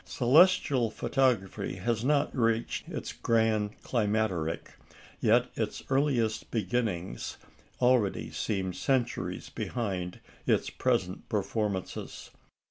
Celestial 0.03 0.89
photography 0.89 1.75
has 1.75 2.03
not 2.03 2.35
reached 2.35 2.87
its 2.89 3.13
grand 3.13 3.79
climacteric; 3.83 4.71
yet 5.19 5.51
its 5.53 5.83
earliest 5.91 6.49
beginnings 6.49 7.37
already 7.79 8.31
seem 8.31 8.73
centuries 8.73 9.49
behind 9.49 10.19
its 10.47 10.71
present 10.71 11.29
performances. 11.29 12.31